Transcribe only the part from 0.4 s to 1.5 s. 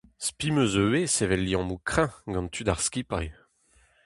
'm eus ivez sevel